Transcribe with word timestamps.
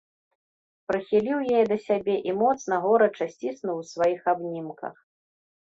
Прыхіліў 0.91 1.43
яе 1.57 1.59
да 1.73 1.77
сябе 1.87 2.15
і 2.29 2.35
моцна, 2.41 2.79
горача 2.87 3.29
сціснуў 3.35 3.75
у 3.83 3.87
сваіх 3.93 4.21
абнімках. 4.35 4.95